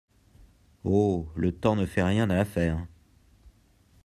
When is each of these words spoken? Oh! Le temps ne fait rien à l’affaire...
Oh! 0.83 1.29
Le 1.35 1.51
temps 1.51 1.75
ne 1.75 1.85
fait 1.85 2.01
rien 2.01 2.27
à 2.31 2.33
l’affaire... 2.35 2.87